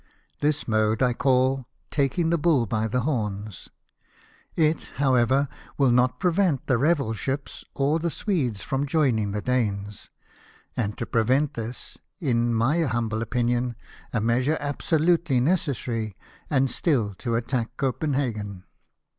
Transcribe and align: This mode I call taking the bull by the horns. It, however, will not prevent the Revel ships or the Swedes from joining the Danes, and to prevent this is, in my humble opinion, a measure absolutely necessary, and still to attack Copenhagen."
This 0.39 0.67
mode 0.67 1.03
I 1.03 1.13
call 1.13 1.67
taking 1.91 2.31
the 2.31 2.39
bull 2.39 2.65
by 2.65 2.87
the 2.87 3.01
horns. 3.01 3.69
It, 4.55 4.93
however, 4.95 5.47
will 5.77 5.91
not 5.91 6.19
prevent 6.19 6.65
the 6.65 6.79
Revel 6.79 7.13
ships 7.13 7.63
or 7.75 7.99
the 7.99 8.09
Swedes 8.09 8.63
from 8.63 8.87
joining 8.87 9.29
the 9.31 9.43
Danes, 9.43 10.09
and 10.75 10.97
to 10.97 11.05
prevent 11.05 11.53
this 11.53 11.99
is, 12.19 12.29
in 12.31 12.51
my 12.51 12.79
humble 12.81 13.21
opinion, 13.21 13.75
a 14.11 14.19
measure 14.19 14.57
absolutely 14.59 15.39
necessary, 15.39 16.15
and 16.49 16.71
still 16.71 17.13
to 17.19 17.35
attack 17.35 17.77
Copenhagen." 17.77 18.63